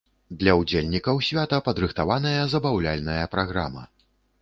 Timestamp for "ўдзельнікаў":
0.59-1.21